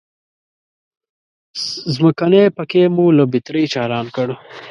ځمکنی 1.95 2.43
پکی 2.57 2.83
مو 2.95 3.05
له 3.17 3.23
بترۍ 3.31 3.65
چالان 3.73 4.05
کړ. 4.15 4.27